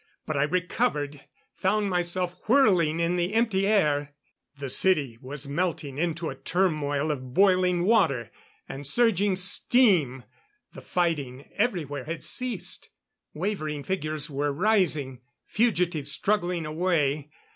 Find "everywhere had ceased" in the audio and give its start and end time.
11.55-12.89